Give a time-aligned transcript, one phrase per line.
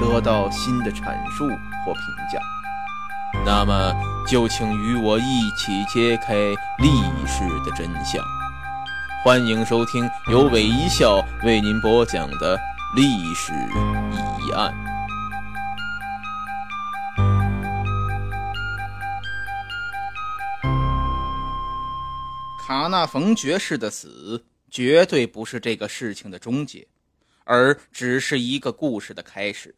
[0.00, 1.46] 得到新的阐述
[1.84, 2.02] 或评
[2.32, 2.38] 价。
[3.44, 3.92] 那么，
[4.26, 6.34] 就请与我一起揭开
[6.78, 6.88] 历
[7.26, 8.24] 史的真相。
[9.24, 12.58] 欢迎收听由韦一笑为您播讲的
[12.94, 13.52] 历史
[14.40, 14.72] 疑案。
[22.66, 26.86] 卡纳冯爵士的死绝对不是这个事情的终结，
[27.44, 29.74] 而只是一个故事的开始。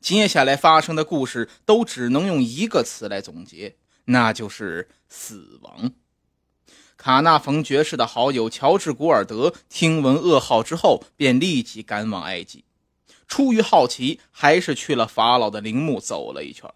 [0.00, 5.92] 接下来发生的故事都只能用一个词来总结，那就是死亡。
[6.96, 12.64] 卡纳冯爵士的好友乔治·古尔德听闻噩耗之后，便立即赶往埃及，
[13.28, 16.68] 出于好奇，还是去了法老的陵墓走了一圈。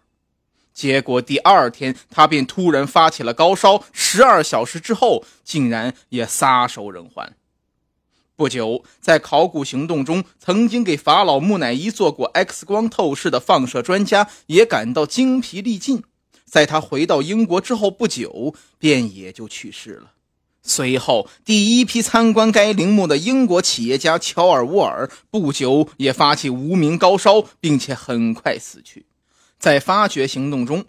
[0.73, 7.35] 结果第二天，他便突然发起了高烧，十二小时之后，竟然也撒手人寰。
[8.35, 16.03] 不久，在考古行动中曾经给法老木乃伊做过 X 光透视的放射专家也感到精疲力尽，
[16.45, 20.13] 在他回到英国之后不久，便也就去世了。
[20.63, 29.05] 随后，第一批参观该陵墓的英国企业家乔尔沃尔不久也发起无名高烧，并且很快死去。
[29.59, 30.85] 在发掘行动中，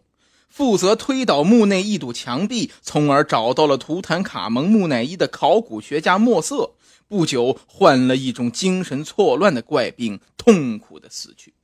[0.49, 6.75] 负责推倒墓内一堵墙壁，从而找到了图坦卡蒙木乃伊的考古学家莫瑟，
[7.09, 11.55] 不久患了一种精神错乱的怪病，痛苦的死去。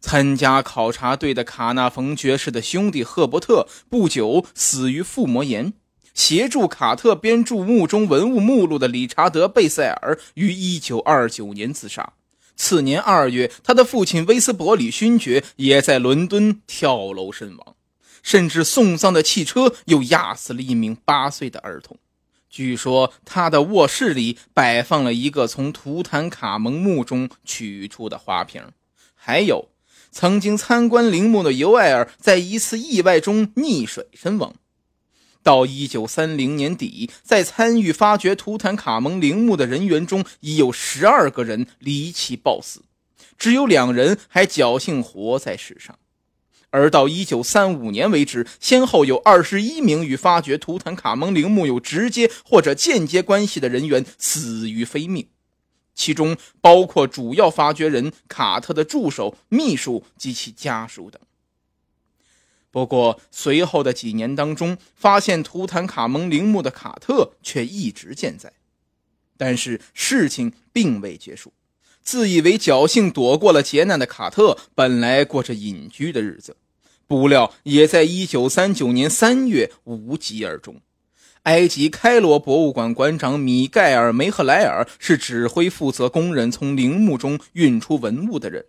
[0.00, 5.72] 参加考察队的卡纳冯爵士的兄弟赫伯特不久死于腹膜炎，
[6.12, 12.12] 协助卡特编著墓中文物目录的理查德贝塞尔于1929年自杀。
[12.54, 17.74] 次年二月，他的父亲威斯伯里勋爵也在伦敦跳楼身亡，
[18.22, 21.96] 甚至送葬的汽车又压死了一名八岁的儿童。
[22.54, 28.62] 据说他的卧室里摆放了一个从图坦卡蒙墓中取出的花瓶，
[29.12, 29.70] 还有
[30.12, 34.54] 曾经参观陵墓的尤艾尔在一次意外中溺水身亡。
[35.42, 42.84] 到一九三零年底，在参与发掘图坦卡蒙陵墓的人员中，已有十二个人离奇暴死，
[43.36, 45.98] 只有两人还侥幸活在世上。
[46.74, 55.28] 而到一九三五年为止，先后有二十一名与发掘图坦卡蒙陵墓有直接或者间接关系的人员死于非命，
[55.94, 61.22] 其中包括主要发掘人卡特的助手、秘书及其家属等。
[62.72, 68.52] 不过，随后的几年当中，发现图坦卡蒙陵墓的卡特却一直健在。
[69.36, 71.52] 但是事情并未结束，
[72.02, 76.56] 自以为侥幸躲过了劫难的卡特，本来过着隐居的日子，
[77.06, 80.80] 不料也在1939年3月无疾而终。
[81.44, 88.64] 埃及开罗博物馆馆长米盖尔·梅赫莱尔是指挥负责工人从陵墓中运出文物的人。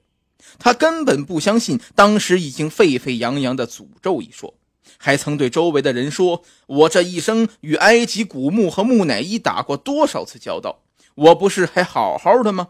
[0.59, 4.53] 他根本不相信当时已经沸沸扬扬的诅咒一说，
[4.97, 10.83] 还曾对周围的人说：“我这一生与埃及古墓和木乃伊打过多少次交道，
[11.15, 12.67] 我不是还好好的吗？”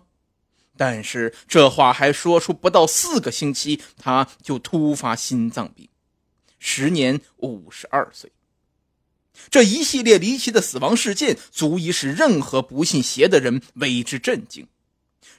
[0.77, 5.87] 但是这话还说出不到四个星期，他就突发心脏病，
[6.59, 8.31] 时年五十二岁。
[9.49, 14.67] 这一系列离奇的死亡事件，足以使任何不信邪的人为之震惊。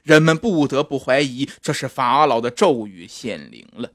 [0.03, 3.91] 人们不得不怀疑这是法老的咒语显灵了，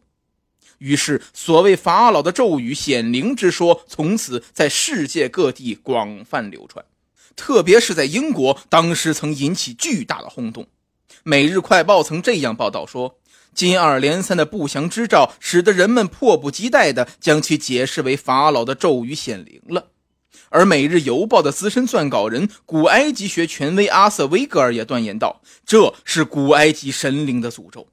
[0.78, 6.84] 于是所谓法老的咒语显灵之说从此在世界各地广泛流传，
[7.34, 10.64] 特别是在英国，当时曾引起巨大的轰动。
[11.24, 13.19] 《每日快报》曾这样报道说
[13.54, 19.88] ：“接二连三的不祥之兆，使得人们迫不及待地将其解释为法老的咒语显灵了。”
[20.50, 27.86] 而《每日邮报》的资深撰稿人、古埃及学权威阿瑟·威格尔也断言道：“这是古埃及神灵的诅咒。”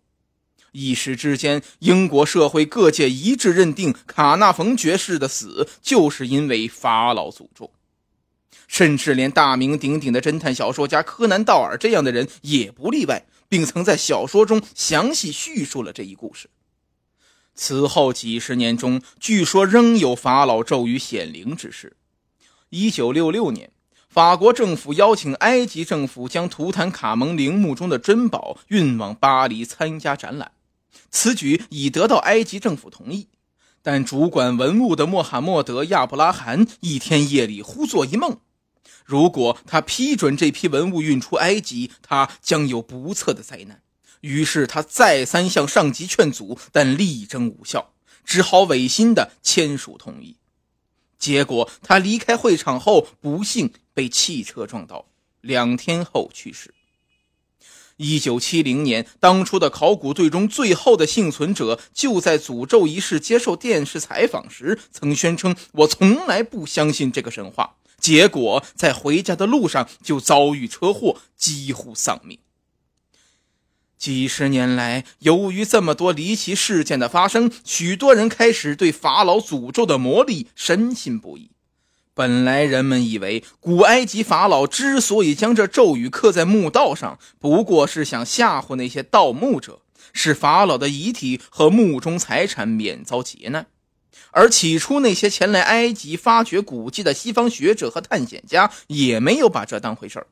[0.72, 7.72] 一时之间，英国社会各界一致认定卡纳冯爵士的死就是因为法老诅咒，
[8.68, 16.50] 甚至连大名鼎鼎的侦探小说家柯南·道尔这样的人也不例外，并曾在小说中详细叙述了这一故事。
[17.56, 21.98] 此后几十年中，据说仍有法老咒语显灵之事。
[22.70, 23.72] 一九六六年，
[24.08, 30.52] 法国政府邀请埃及政府将图坦卡蒙陵墓中的珍宝运往巴黎参加展览。
[31.12, 33.28] 此举已得到埃及政府同意，
[33.92, 38.38] 但主管文物的穆罕默德·亚布拉罕一天夜里忽做一梦，
[39.04, 43.82] 如果他批准这批文物运出埃及，他将有不测的灾难。
[44.22, 47.94] 于是他再三向上级劝阻，但力争无效，
[48.24, 50.38] 只好违心的签署同意。
[51.18, 55.08] 结果他离开会场后，不幸被汽车撞倒，
[55.42, 56.76] 两天后去世。
[58.00, 72.40] 一九七零年，当初的考古队中最后的幸存者，就在诅咒仪式接受电视采访时，曾宣称：“我从来不相信这个神话。”结果在回家的路上就遭遇车祸，几乎丧命。
[73.98, 81.52] 几十年来，由于这么多离奇事件的发生，许多人开始对法老诅咒的魔力深信不疑。
[82.20, 89.80] 本来人们以为古埃及法老之所以将这咒语刻在墓道上，不过是想吓唬那些盗墓者，
[90.12, 93.68] 使法老的遗体和墓中财产免遭劫难。
[94.32, 100.28] 而起初那些前来埃及发掘古迹的西方学者和探险家也没有把这当回事。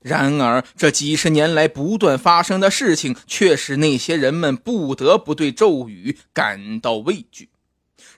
[0.00, 7.50] 然而，这几十年来不断发生的事情，却使那些人们不得不对咒语感到畏惧。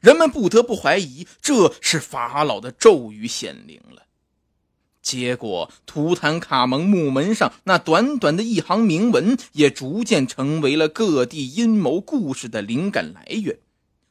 [0.01, 4.03] 人们不得不怀疑，这是法老的咒语显灵了。
[5.03, 13.59] 结果，图坦卡蒙墓门上那短短的一行铭文，也逐渐成为了各地阴谋故事的灵感来源。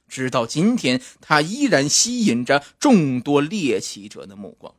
[0.08, 4.74] 直到今天，它依然吸引着众多猎奇者的目光。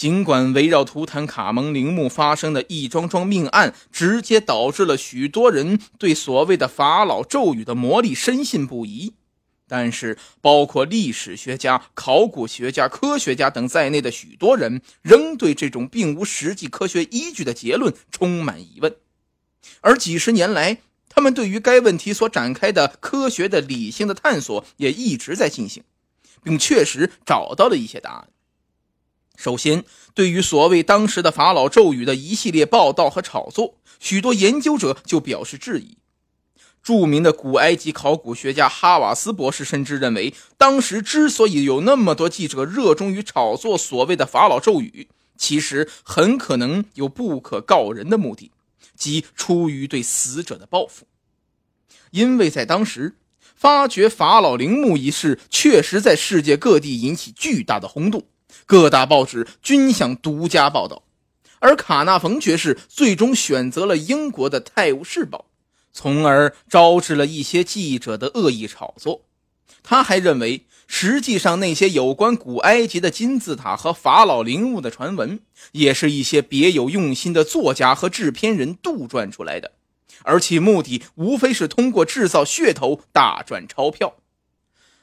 [0.00, 9.12] 尽管围绕图坦卡蒙陵墓发生的一桩桩命案，直接导致了许多人对所谓的法老咒语的魔力深信不疑，
[9.68, 18.96] 但是包括历史学家、考古学家、科学家等在内的许多人，仍对这种并无实际科学依据的结论充满疑问。
[19.82, 20.78] 而几十年来，
[21.10, 25.84] 他们对于该问题所展开的科学的、理性的探索也一直在进行，
[26.42, 28.28] 并确实找到了一些答案。
[29.40, 35.96] 首先，对于所谓当时的法老咒语的一系列报道和炒作，许多研究者就表示质疑。
[36.82, 45.08] 著名的古埃及考古学家哈瓦斯博士甚至认为，当时之所以有那么多记者热衷于炒作所谓的法老咒语，
[45.38, 48.50] 其实很可能有不可告人的目的，
[48.94, 51.06] 即出于对死者的报复。
[52.10, 53.16] 因为在当时，
[53.56, 58.24] 发掘法老陵墓一事确实在世界各地引起巨大的轰动。
[58.66, 61.02] 各大报纸均想独家报道，
[61.58, 65.38] 而卡纳冯爵士最终选择了英国的《泰晤士报》，
[65.92, 69.22] 从而招致了一些记者的恶意炒作。
[69.82, 75.40] 他还认为，实际上那些有关古埃及的金字塔和法老陵墓的传闻，
[75.72, 79.72] 也是一些别有用心的作家和制片人杜撰出来的，
[80.22, 84.14] 而其目的无非是通过制造噱头大赚钞票。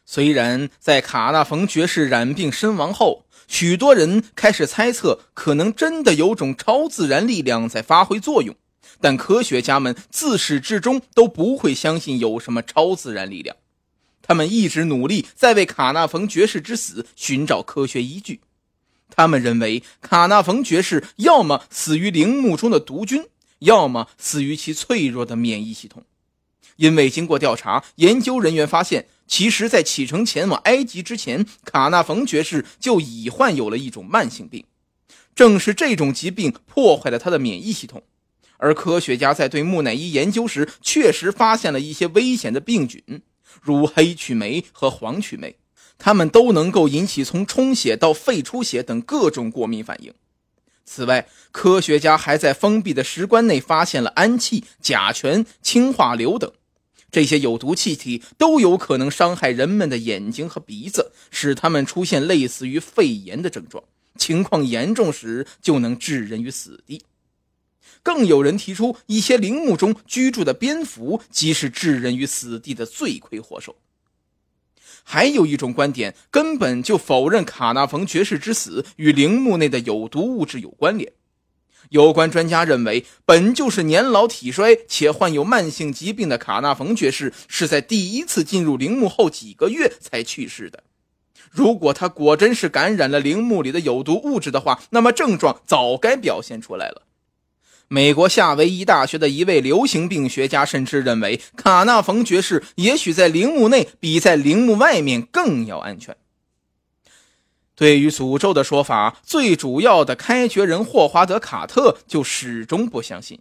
[0.06, 8.54] 虽然在卡纳冯爵士染病身亡后，许多人开始猜测，可能真的有种超自然力量在发挥作用，
[9.00, 13.56] 但科学家们自始至终都不会相信有什么超自然力量。
[14.22, 18.42] 他们一直努力在为卡纳冯爵士之死寻找科学依据。
[19.10, 23.24] 他们认为，卡纳冯爵士要么死于陵墓中的毒菌，
[23.60, 26.04] 要么死于其脆弱的免疫系统。
[26.76, 29.08] 因为经过调查，研究人员发现。
[29.28, 34.64] 其实，在启程前往埃及之前，卡纳冯爵士就已患有了一种慢性病，
[35.36, 38.04] 正是这种疾病破坏了他的免疫系统。
[38.56, 43.04] 而科学家在对木乃伊研究时，确实发现了一些危险的病菌，
[43.62, 45.58] 如黑曲霉和黄曲霉，
[45.98, 50.14] 它们都能够引起从充血到肺出血等各种过敏反应。
[50.86, 56.52] 此外，科学家还在封闭的石棺内发现了氨气、甲醛、氢化硫等。
[57.10, 63.84] 这些有毒气体都有可能伤害人们的眼睛和鼻子，使他们出现类似于肺炎的症状，
[64.18, 67.04] 情况严重时就能致人于死地。
[68.04, 73.76] 更有人提出，一些陵墓中居住的蝙蝠即是致人于死地的罪魁祸首。
[75.04, 81.14] 还有一种观点，根本就否认卡纳冯爵士之死与陵墓内的有毒物质有关联。
[81.90, 90.84] 有关专家认为，本就是年老体衰且患有慢性疾病的卡纳冯爵士，是在第一次进入陵墓后几个月才去世的。
[91.50, 97.04] 如果他果真是感染了陵墓里的有毒物质的话，那么症状早该表现出来了。
[97.88, 106.18] 美国夏威夷大学的一位流行病学家甚至认为，卡纳冯爵士也许在陵墓内比在陵墓外面更要安全。
[107.78, 113.40] 对于诅咒的说法，最主要的开掘人霍华德·卡特就始终不相信。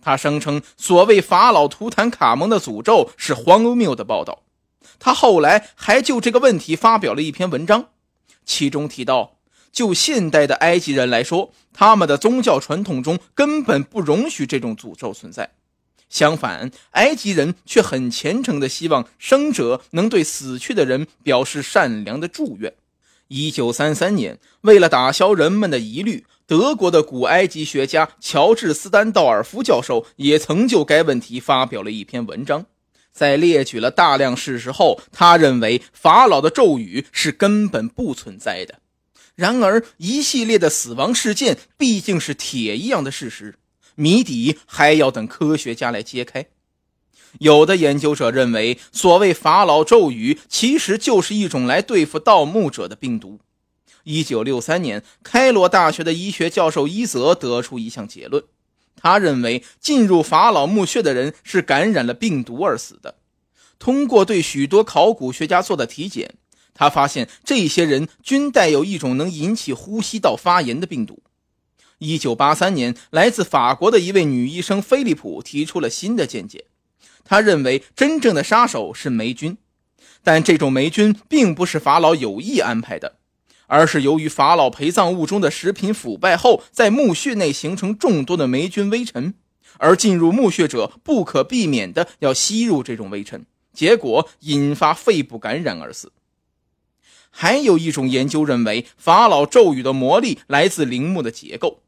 [0.00, 4.44] 他声称，所谓法老图坦卡蒙的诅咒是荒谬的报道。
[5.00, 7.88] 他后来还就这个问题发表了一篇文章，
[8.44, 9.38] 其中提到，
[9.72, 15.50] 就现代的埃及人来说，他们的宗教传统中根本不容许这种诅咒存在。
[16.08, 22.72] 相反，埃及人却很虔诚地希望生者能对死去的人表示善良的祝愿。
[23.28, 32.66] 一九三三年，为了打消人们的疑虑，德国的古埃及学家乔治斯丹道尔夫教授也曾就该问题发表了一篇文章。
[33.12, 38.80] 在列举了大量事实后，他认为法老的咒语是根本不存在的。
[39.34, 43.56] 然而，一系列的死亡事件毕竟是铁一样的事实，
[43.94, 46.46] 谜底还要等科学家来揭开。
[47.38, 53.38] 有的研究者认为，所谓法老咒语其实就是一种来对付盗墓者的病毒。
[54.04, 58.44] 一九六三年，开罗大学的医学教授伊泽得出一项结论，
[58.94, 63.16] 他认为进入法老墓穴的人是感染了病毒而死的。
[63.78, 66.36] 通过对许多考古学家做的体检，
[66.72, 71.22] 他发现这些人均带有一种能引起呼吸道发炎的病毒。
[71.98, 76.66] 一九八三年，来自法国的一位女医生菲利普提出了新的见解。
[77.26, 79.58] 他认为真正的杀手是霉菌，
[80.22, 83.16] 但这种霉菌并不是法老有意安排的，
[83.66, 89.34] 而是由于法老陪葬物中的食品腐败后，在墓穴内形成众多的霉菌微尘，
[89.78, 96.12] 而进入墓穴者不可避免的要吸入这种微尘，结果引发肺部感染而死。
[97.30, 101.82] 还有一种研究认为，法老咒语的魔力来自陵墓的结构。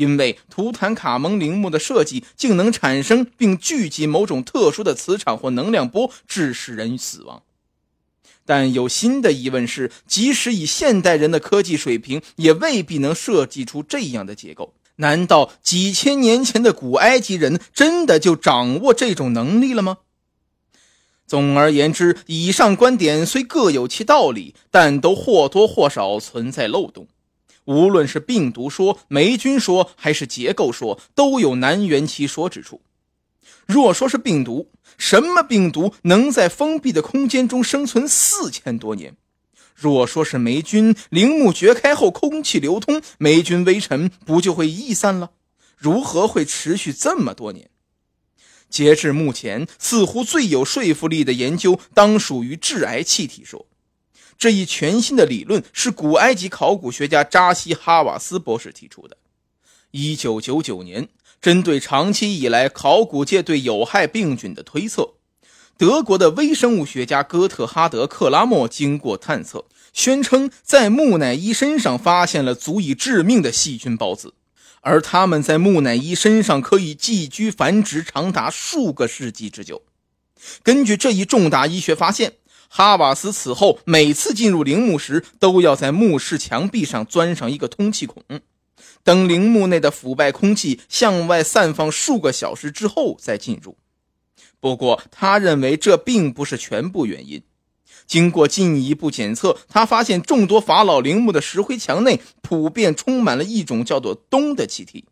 [0.00, 7.42] 因为图坦卡蒙陵墓的设计竟能产生并聚集某种特殊的磁场或能量波，致使人死亡。
[8.46, 14.72] 但有新的疑问是：即使以现代人的科技水平，也未必能设计出这样的结构。
[14.96, 19.98] 难道几千年前的古埃及人真的就掌握这种能力了吗？
[21.26, 27.06] 总而言之，以上观点虽各有其道理，但都或多或少存在漏洞。
[27.70, 32.82] 无论是病毒说、霉菌说，还是结构说，都有难圆其说之处。
[33.64, 39.14] 若说是病毒，什么病毒能在封闭的空间中生存四千多年？
[39.76, 45.30] 若说是霉菌，陵墓掘开后空气流通，霉菌微尘不就会逸散了？
[45.76, 47.70] 如何会持续这么多年？
[48.68, 53.68] 截至目前，似乎最有说服力的研究，当属于致癌气体说。
[54.40, 59.18] 这一全新的理论是古埃及考古学家扎西·哈瓦斯博士提出的。
[59.90, 61.08] 一九九九年，
[61.42, 65.16] 针对长期以来考古界对有害病菌的推测，
[65.76, 74.32] 德国的微生物学家哥特哈德·克拉默经过探测，宣称在木乃伊身上发现了足以致命的细菌孢子，
[74.80, 79.82] 而它们在木乃伊身上可以寄居繁殖长达数个世纪之久。
[80.62, 82.39] 根据这一重大医学发现。
[82.72, 88.22] 哈瓦斯此后每次进入陵墓时，都要在墓室墙壁上钻上一个通气孔，
[89.02, 93.76] 等陵墓内的腐败空气向外散放数个小时之后再进入。
[94.60, 97.42] 不过，他认为这并不是全部原因。
[98.06, 105.06] 经过进一步检测，他发现众多法老陵墓的石灰墙内普遍充满了一种叫做氡的气体，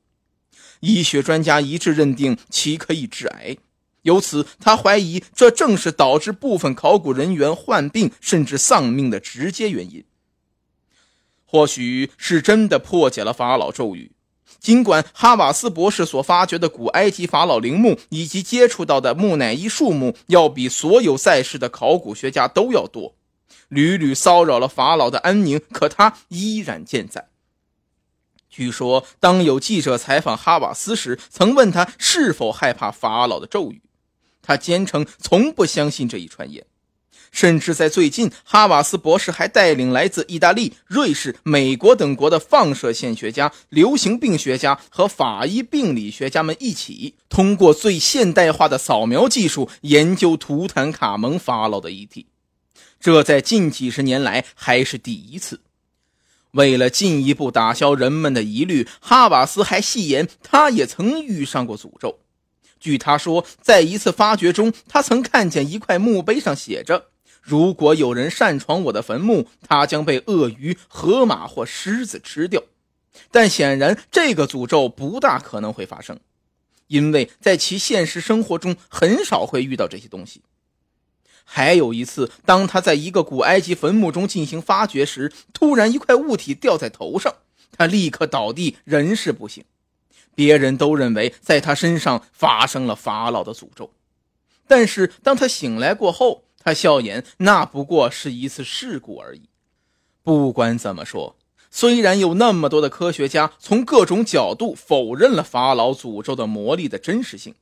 [0.79, 3.57] 医学专家一致认定其可以致癌。
[4.09, 10.05] 由此，他怀疑这正是导致部分考古人员患病甚至丧命的直接原因。
[11.45, 14.13] 或许是真的破解了法老咒语。
[14.59, 23.15] 尽管哈瓦斯博士所发掘的古埃及法老陵墓以及接触到的木乃伊数目要比所有在世的考古学家都要多，
[23.69, 27.29] 屡屡骚扰了法老的安宁，可他依然健在。
[28.51, 33.81] 据说，当有记者采访哈瓦斯时，曾问他是否害怕法老的咒语。
[34.49, 36.65] 他坚称从不相信这一传言，
[37.31, 52.29] 甚至在最近，哈瓦斯博士还带领来自意大利、瑞士、美国等国的放射线学家、流行病学家和法医病理学家们一起，通过最现代化的扫描技术研究图坦卡蒙法老的遗体。
[52.99, 55.61] 这在近几十年来还是第一次。
[56.53, 62.21] 为了进一步打消人们的疑虑，哈瓦斯还戏言他也曾遇上过诅咒。
[62.79, 67.09] 据他说，在一次发掘中，他曾看见一块墓碑上写着
[67.43, 72.63] ：“如果有人擅闯我的坟墓，他将被鳄鱼、河马或狮子吃掉。”
[73.33, 76.21] 但显然，这个诅咒不大可能会发生，
[76.87, 80.43] 因为在其现实生活中很少会遇到这些东西。
[81.43, 87.35] 还有一次，当他在一个古埃及坟墓中进行发掘时，突然一块物体掉在头上，
[87.73, 89.65] 他立刻倒地，人事不省。
[90.39, 93.91] 别人都认为在他身上发生了法老的诅咒，
[94.69, 99.49] 但是当他醒来过后，他笑言那不过是一次事故而已。
[100.23, 101.35] 不管怎么说，
[101.73, 107.57] 虽然有那么多的科学家从各种角度否认了法老诅咒的魔力的真实性，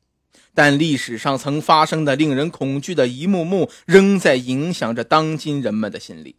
[0.52, 6.37] 但历史上曾发生的令人恐惧的一幕幕，仍在影响着当今人们的心理。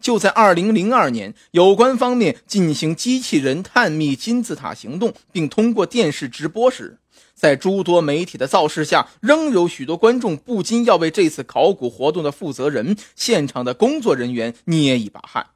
[0.00, 6.98] 就在2002年，有关方面进行机器人探秘金字塔行动，并通过电视直播时，
[7.34, 15.46] 在诸多媒体的造势下，仍有许多观众不禁要为这次考古活动的负责人、现场的工作人员捏一把汗，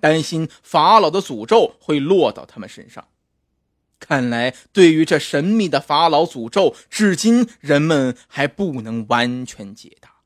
[0.00, 3.04] 担心法老的诅咒会落到他们身上。
[4.00, 10.17] 看来，对于这神秘的法老诅咒，至今人们还不能完全解答。